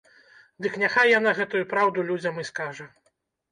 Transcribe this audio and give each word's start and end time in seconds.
Дык 0.65 0.77
няхай 0.83 1.11
яна 1.19 1.35
гэтую 1.41 1.63
праўду 1.75 2.07
людзям 2.11 2.43
і 2.47 2.49
скажа! 2.53 2.91